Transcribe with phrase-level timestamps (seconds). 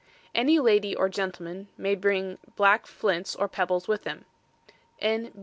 [0.33, 4.25] Any Lady or Gentleman may bring Black Flints or Pebbles with them.
[4.99, 5.31] N.